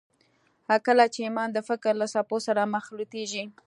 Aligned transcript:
کله 0.85 1.05
چې 1.13 1.19
ایمان 1.25 1.49
د 1.53 1.59
فکر 1.69 1.93
له 2.01 2.07
څپو 2.13 2.37
سره 2.47 2.61
مخلوطېږي 2.75 3.43